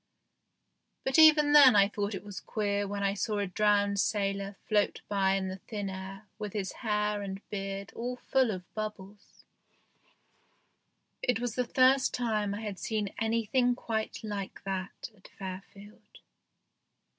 But 1.03 1.19
even 1.19 1.53
then 1.53 1.75
I 1.75 1.87
thought 1.87 2.15
it 2.15 2.23
was 2.23 2.39
queer 2.39 2.87
when 2.87 3.03
I 3.03 3.13
saw 3.13 3.37
a 3.37 3.45
drowned 3.45 3.99
sailor 3.99 4.57
float 4.67 5.01
by 5.07 5.35
in 5.35 5.47
the 5.47 5.57
thin 5.57 5.91
air 5.91 6.25
with 6.39 6.53
his 6.53 6.71
hair 6.71 7.21
and 7.21 7.47
beard 7.51 7.93
all 7.93 8.15
full 8.15 8.49
of 8.49 8.63
bubbles. 8.73 9.43
14 11.19 11.19
THE 11.21 11.21
GHOST 11.21 11.21
SHIP 11.21 11.29
It 11.29 11.39
was 11.39 11.53
the 11.53 11.65
first 11.75 12.13
time 12.15 12.55
I 12.55 12.61
had 12.61 12.79
seen 12.79 13.13
anything 13.19 13.75
quite 13.75 14.23
like 14.23 14.63
that 14.63 15.11
at 15.15 15.27
Fairfield. 15.37 16.21